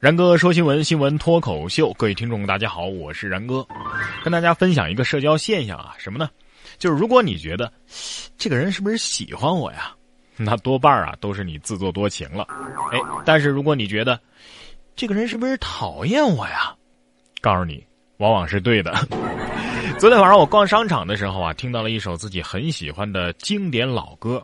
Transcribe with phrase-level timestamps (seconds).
[0.00, 3.62] 然哥说新闻，新闻脱口秀，各位听众大家好，我是然哥，
[4.24, 6.30] 跟大家分享一个社交现象啊，什么呢？
[6.78, 7.70] 就是如果你觉得
[8.38, 9.94] 这个人是不是喜欢我呀，
[10.38, 12.46] 那多半啊都是你自作多情了。
[12.90, 14.18] 哎，但是如果你觉得
[14.96, 16.74] 这个人是不是讨厌我呀，
[17.42, 17.84] 告诉你，
[18.16, 19.06] 往往是对的。
[20.00, 24.42] 昨天晚上我逛商场的时候啊，听到了一首自己很喜欢的经典老歌。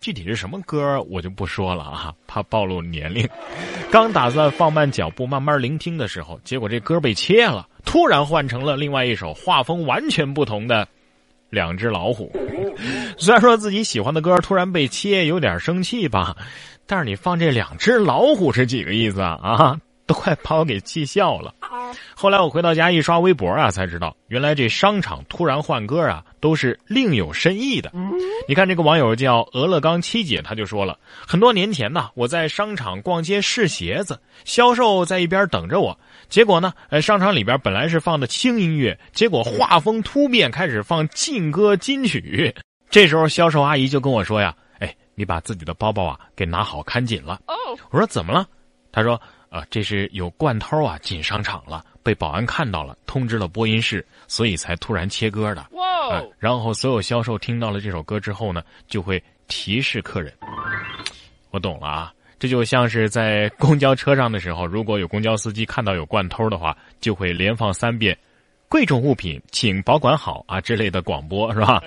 [0.00, 3.28] 具体是什么歌我就不说了啊，怕暴露年龄。
[3.90, 10.84] 刚打算放慢脚步慢慢聆听的时候，结果这歌被切了，突然换成了另外一首画风完全不同的
[11.50, 12.30] 《两只老虎》。
[13.18, 16.36] 虽然说自己喜欢的歌突然被切，有点生气吧，
[16.86, 19.38] 但是你放这两只老虎是几个意思啊？
[19.42, 21.54] 啊，都快把我给气笑了。
[22.14, 27.92] 后来我回到家一刷微博啊，才知道原来这商场突然换歌啊，都是另有深意的。
[28.48, 35.96] 你看这个网友叫俄勒冈七姐，她就说了，很多年前呢，我在商场逛街试鞋子，销售在一边等着我，
[36.28, 42.54] 结果呢，呃，商场里边本来是放的轻音乐，结果画风突变，开始放劲歌金曲。
[42.90, 47.40] 这时候销售阿姨就跟我说呀，哎，你把自己的包包啊给拿好看紧了。
[47.90, 48.46] 我说怎么了？
[48.90, 49.20] 她说。
[49.54, 55.64] 啊，这是有惯偷啊进商场了，被保安看到了，通知了播音室，所以才突然切歌的。
[55.70, 56.20] 哇！
[56.40, 60.34] 然后所有销售听到了这首歌之后呢，就会提示客人。
[61.52, 68.18] 我懂了啊，这就像是在公交车上的时候，如果有公交司机看到有惯偷的话，就会连放三遍。
[68.74, 71.80] 贵重物品请保管好啊之类的广播是吧？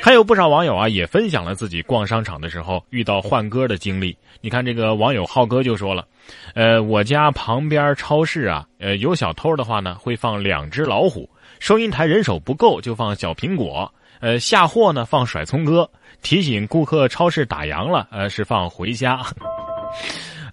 [0.00, 4.16] 还有不少网友啊也分享了自己逛商场的时候遇到换歌的经历。
[4.40, 6.06] 你看这个网友浩哥就说了，
[6.54, 11.28] 呃，我家旁边超市啊，呃，有小偷的话呢会放两只老虎，
[11.58, 15.90] 收银台人手不够就放小苹果，呃，下货呢放甩葱歌，
[16.22, 19.20] 提醒顾客超市打烊了，呃，是放回家。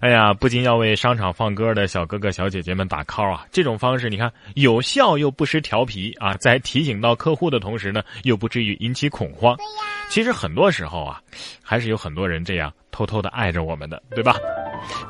[0.00, 3.46] 哎呀，不禁要为商场放歌的小哥哥小姐姐们打 call 啊！
[3.52, 9.54] 这种方式，你看有效又不失调皮啊，在提醒到客户的同时呢，又不至于引起恐慌。
[10.08, 11.20] 其实很多时候啊，
[11.62, 14.34] 还是有很多人这样偷偷的爱着我们的，对吧？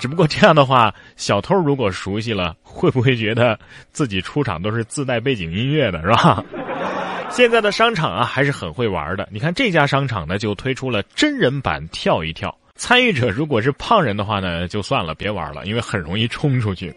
[0.01, 3.57] 只不过这样的话，小偷如果熟悉了，会不会觉得
[3.93, 6.45] 自己出场都是自带背景音乐的，是吧？
[7.31, 9.29] 现在的商场啊，还是很会玩的。
[9.31, 12.53] 你看这家商场呢，就推出了真人版跳一跳。
[12.81, 16.91] 参与者如果是胖人的话呢，就算了，别玩了，因为很容易冲出去。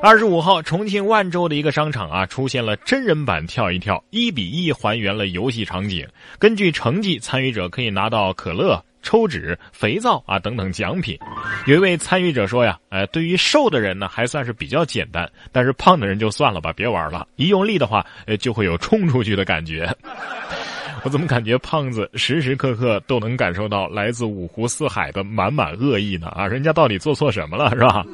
[0.00, 6.06] 二十五号，重庆万州的一个商场啊，出现了真人版跳一跳，一比一还原了游戏场景。
[6.38, 11.18] 根据成绩，参与者可以拿到可乐、抽纸、肥皂啊等等奖品。
[11.66, 19.92] 有一位参与者说呀，呃，对于瘦的人呢，还算是比较简单，但是胖的人就算了吧，别玩了，一用力的话，呃，就会有冲出去的感觉。
[21.06, 26.26] 我怎么感觉胖子时时刻刻都能感受到来自五湖四海的满满恶意呢？
[26.30, 28.04] 啊，人家到底做错什么了，是吧？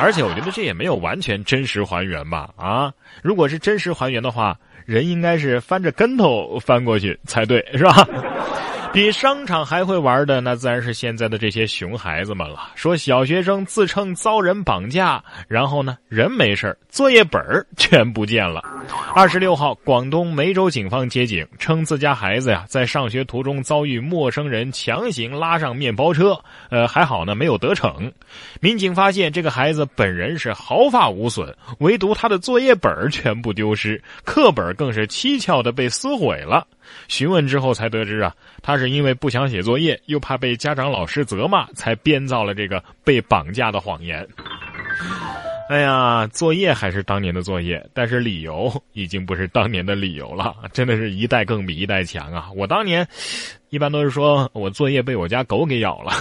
[0.00, 2.48] 而且我觉得这也没有完全真实还原吧？
[2.56, 2.90] 啊，
[3.22, 8.08] 如果是真实还原的话，人应该是翻着跟头翻过去才对，是吧？
[8.92, 12.72] 比商场还会玩的，那自然是现在的这些熊孩子们了。
[12.74, 17.40] 说小学生自称遭人绑架，然后呢，人没事作业本
[17.78, 18.62] 全不见了。
[19.14, 26.38] 二十六号，广东梅州警方接警称，自家孩子呀在上学途中遭遇陌生人强行拉上面包车，
[26.68, 28.12] 呃，还好呢没有得逞。
[28.60, 36.66] 民警发现这个孩子本人是毫发无损，唯独他的作业本全部丢失，课本更是蹊跷的被撕毁了。
[37.08, 44.26] 询问之后才得知啊，他是因为不想写作业，又怕被家长老师责骂，才编造了这个被绑架的谎言。
[45.68, 52.48] 哎呀，作业还是当年的作业，但是理由已经不是当年的理由了，真的是一代更比一代强啊！
[52.54, 53.06] 我当年
[53.70, 56.12] 一般都是说我作业被我家狗给咬了。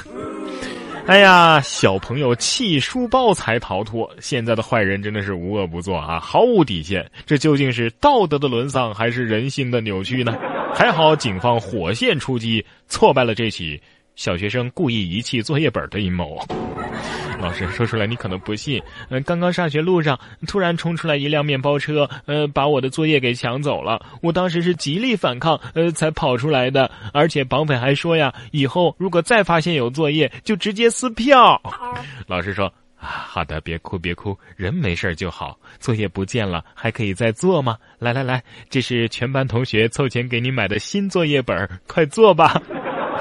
[1.07, 7.09] 哎呀，小朋友弃书包才逃脱，现在的坏人真的是无恶不作啊，毫无底线。
[7.25, 10.37] 这究竟是道德的沦丧，还是人性的扭曲呢？
[10.73, 13.79] 还好警方火线出击，挫败了这起
[14.15, 16.39] 小学生故意遗弃作业本的阴谋。
[17.39, 23.99] 老师说出来你可能不信，嗯，刚刚上学路上突然冲出来一辆面包车，呃，把我的作业给抢走了。
[24.21, 26.89] 我当时是极力反抗，呃，才跑出来的。
[27.13, 31.59] 而且绑匪还说呀，以后如果再发现有作业，就直接撕票。
[32.27, 32.73] 老师说啊，
[33.03, 35.59] 好的，别哭别哭，人没事就好。
[35.79, 37.75] 作业不见了，还可以再做吗？
[37.97, 42.61] 来来来，这是全班同学凑钱给你买的新作业本，快做吧。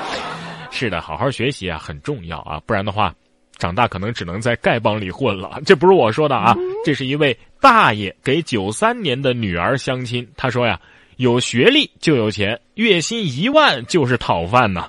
[0.70, 3.14] 是的，好好学习啊，很重要啊，不然的话。
[3.58, 10.26] 长大可能只能在丐帮里混了，这不是我说的啊，这是一位大爷给九三年的女儿相亲。
[10.34, 10.80] 他说呀，
[11.20, 14.88] 有学历就有钱，月薪一万就是讨饭呐。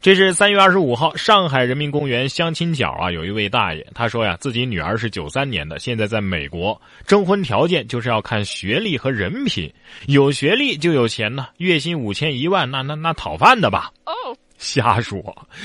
[0.00, 9.68] 这是三月二十五号，上海人民公园相亲角啊，有一位大爷，他说呀，自己女儿是九三年的，现在在美国，征婚条件就是要看学历和人品，
[10.06, 13.90] 有学历就有钱呢，月薪五千一万，那那那讨饭的吧？
[14.04, 14.12] 哦，
[14.58, 15.20] 瞎说，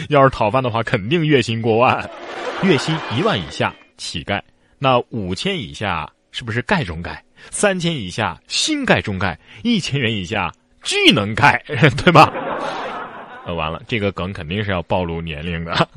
[0.09, 2.09] 要是讨饭的话，肯定月薪过万，
[2.63, 4.41] 月薪一万以下乞丐，
[4.79, 7.23] 那五千以下是不是丐中盖？
[7.49, 10.51] 三千以下新盖中盖，一千元以下
[10.83, 12.31] 巨能盖， 对吧？
[13.43, 15.87] 呃，完了，这个梗肯定是要暴露年龄的。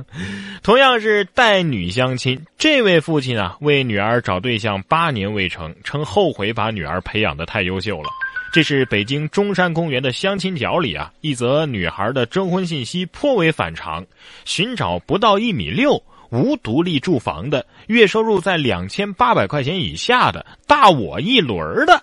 [0.62, 8.08] 同样是带女相亲，这位父亲啊，为女儿找对象八年未成，称后悔把女儿培养的太优秀了。
[8.50, 14.02] 这是北京中山公园的相亲角里啊，一则女孩的征婚信息颇为反常，
[14.46, 16.02] 寻找不到一米六。
[16.30, 22.02] 无独立住房的，月收入在两千八百块钱以下的，大我一轮的。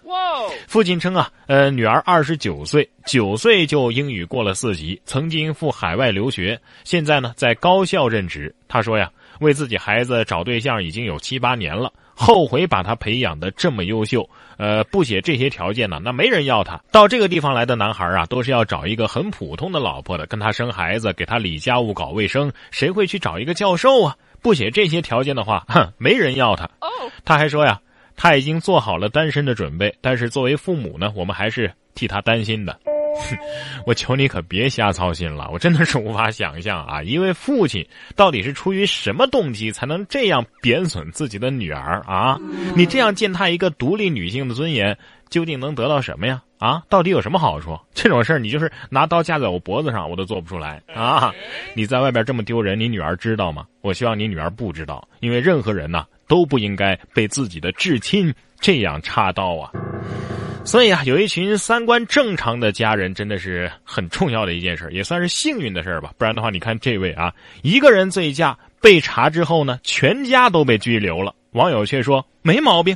[0.67, 8.53] 父亲称啊，呃，女儿二十九岁，九岁就英语过了四级，曾经赴海外留学，现在呢在高校任职。
[8.67, 11.91] 他说呀，为自己孩子找对象已经有七八年了。
[12.13, 14.29] 后悔把他培养的这么优秀，
[14.61, 16.79] 呃，不写这些条件呢，那没人要他。
[16.91, 22.53] 到这个地方来的男孩啊，都是要找一个很普通的老婆的，跟他生孩子，给他理家务、搞卫生。
[22.69, 24.15] 谁会去找一个教授啊？
[24.39, 26.69] 不写这些条件的话，哼，没人要他。
[27.25, 27.81] 他还说呀，
[28.15, 32.79] 他已经做好了单身的准备，但是作为父母呢，我们还是替他担心的。
[33.15, 33.37] 哼
[33.85, 37.01] 我求你可别瞎操心了，我真的是无法想象啊！
[37.03, 37.85] 一位父亲
[38.15, 42.37] 到底是出于什么动机才能这样贬损自己的女儿啊？
[42.75, 44.97] 你这样践踏一个独立女性的尊严，
[45.29, 46.41] 究竟能得到什么呀？
[46.59, 47.79] 啊，到底有什么好处？
[47.93, 51.33] 这种事儿你就是拿刀架在我脖子上，我都做不出来啊！
[51.73, 53.65] 你在外边这么丢人，你女儿知道吗？
[53.81, 59.71] 我希望你女儿不知道，因为任何人呢都不应该被自己的至亲这样插刀啊！
[60.63, 66.13] 所以啊，有一群三观正常的家人，真的是很重要的一件事，也算是幸运的事吧。
[66.17, 71.35] 不然的话，你看这位啊，一个人醉驾被查之后呢，全家都被拘留了。
[71.51, 72.95] 网友却说没毛病。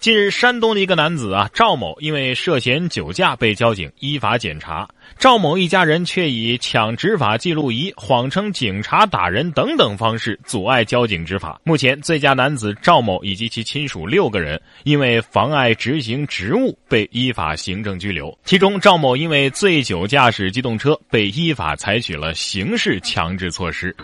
[0.00, 4.88] 近日，山东的一个男子啊，赵某因为涉嫌酒驾被交警依法检查。
[5.18, 11.60] 赵某一家人却以抢执法记录仪、谎称警察打人等等方式阻碍交警执法。
[11.64, 18.36] 目前，醉驾男子赵某以及其亲属六个人因为妨碍执行职务被依法行政拘留。
[18.44, 23.94] 其中，赵某因为醉酒驾驶机动车被依法采取了刑事强制措施。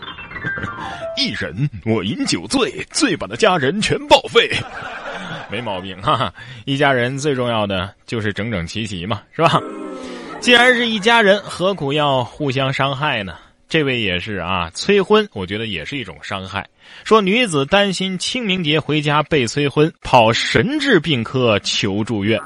[1.17, 4.51] 一人，我饮酒醉，醉把的家人全报废。
[5.51, 6.33] 没毛病哈，
[6.65, 9.61] 一家人最重要的就是整整齐齐嘛，是吧？
[10.41, 13.37] 既然是一家人，何苦要互相伤害呢？
[13.67, 16.65] 这位也是啊，催婚，我觉得也是一种伤害。
[17.03, 22.39] 说女子担心清明节回家被催婚，跑神志病科求住院。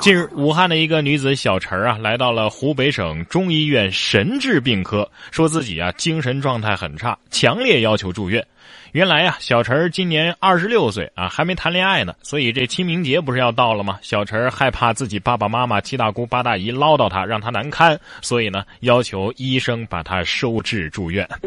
[0.00, 8.44] 近日，武汉的一个女子小陈啊，来到了湖北省中医院神志病科，说自己啊精神状态很差，强烈要求住院。
[8.92, 13.98] 原来呀，小陈今年二十六岁啊，还没谈恋爱呢，所以这清明节不是要到了吗？
[14.02, 21.28] 小陈害怕自己爸爸妈妈、七大姑八大姨唠叨他，让他难堪，所以呢，要求医生把他收治住院。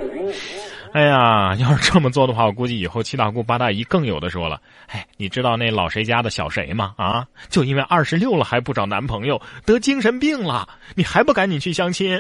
[0.91, 4.59] 哎呀，要是这么做的话，我估计以后七大姑八大姨更有的说了。
[4.87, 6.95] 哎，你知道那老谁家的小谁吗？
[6.97, 12.19] 啊，就因为二十六了还不找男朋友，得精神病了，你还不赶紧去相亲？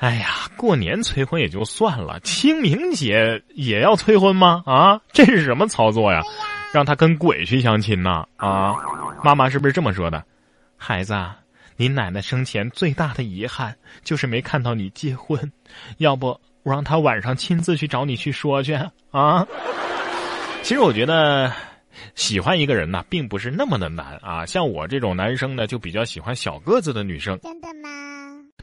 [0.00, 4.62] 哎呀，过年催婚也就算了，清明节也要催婚吗？
[4.66, 6.22] 啊，这是什么操作呀？
[6.72, 8.26] 让他跟鬼去相亲呢？
[8.36, 8.74] 啊，
[9.24, 10.22] 妈妈是不是这么说的？
[10.76, 11.18] 孩子，
[11.76, 13.74] 你奶奶生前最大的遗憾
[14.04, 15.50] 就是没看到你结婚，
[15.96, 18.78] 要不我让他晚上亲自去找你去说去
[19.10, 19.46] 啊？
[20.62, 21.50] 其实我觉得，
[22.14, 24.44] 喜欢一个人呢，并不是那么的难啊。
[24.44, 27.38] 像我这种男生呢，就比较喜欢小个子的女生。
[27.40, 27.88] 真的吗？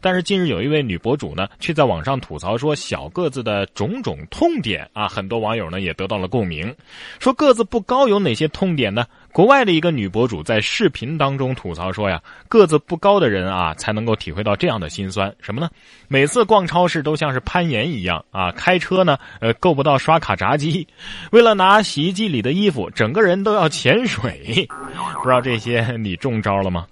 [0.03, 6.75] 但是近日有一位女博主呢，却在网上吐槽说小个子的种种痛点啊，很多网友呢也得到了共鸣，
[7.19, 9.05] 说个子不高有哪些痛点呢？
[9.31, 15.69] 国外的一个女博主在视频当中吐槽说呀，个子不高的人啊才能够体会到这样的心酸，什么呢？
[16.09, 20.85] 每次逛超市都像是攀岩一样啊，开车呢呃够不到刷卡闸机，
[21.31, 24.67] 为了拿洗衣机里的衣服，整个人都要潜水，
[25.21, 26.85] 不知道这些你中招了吗？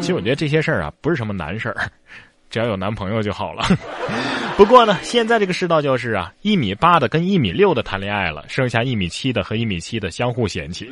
[0.00, 1.90] 其实我觉得这些事儿啊不是什么难事儿。
[2.50, 3.64] 只要有男朋友就好了。
[4.58, 10.90] 不过呢，现在这个世道就是啊，一米八的跟一米六的谈恋爱了，剩下一米七的和一米七的相互嫌弃。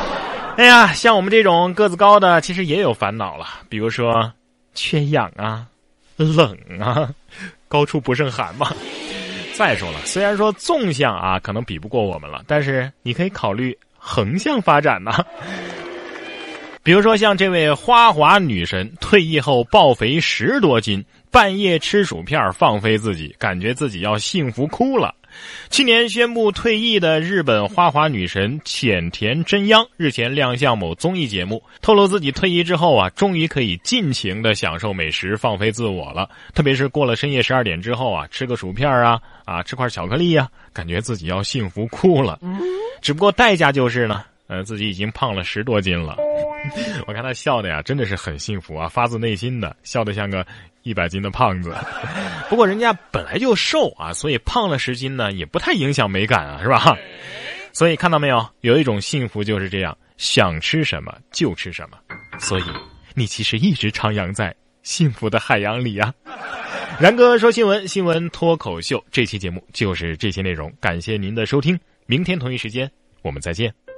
[0.56, 4.32] 哎呀，像我们这种个子高的，其实也有烦恼了，比如说
[4.74, 5.66] 缺氧啊、
[6.16, 7.10] 冷啊、
[7.68, 8.68] 高处不胜寒嘛。
[9.54, 15.12] 再说了，虽然说纵向啊可能比不过我们了，但是你可以考虑横向发展呐。
[16.82, 25.14] 比如说像这位花滑女神，退役后暴肥十多斤，半夜吃薯片放飞自己，感觉自己要幸福哭了。
[25.70, 36.28] 去年宣布退役的日本花滑女神浅田真央日前亮相某综艺节目，透露自己退役之后啊，终于可以尽情的享受美食，放飞自我了。
[36.52, 42.40] 特别是过了深夜十二点之后啊，吃个薯片啊，啊，吃块巧克力呀，感觉自己要幸福哭了。
[43.00, 46.16] 只不过代价就是呢，呃，自己已经胖了十多斤了。
[47.06, 50.46] 我看他笑的呀，真的是很幸福啊，发自内心的笑得像个。
[50.82, 51.76] 一百斤的胖子，
[52.48, 56.96] 不过人家本来就瘦啊，所以胖了十斤呢，也不太影响美感啊，是吧？
[57.74, 61.98] 所以看到没有，有一种幸福就是这样，想吃什么就吃什么。
[62.38, 62.62] 所以
[63.12, 66.14] 你其实一直徜徉在幸福的海洋里啊。
[66.98, 72.90] 然哥说新闻，新闻脱口秀，这期节目就是这些内容，感谢您的收听，明天同一时间
[73.20, 73.89] 我们再见。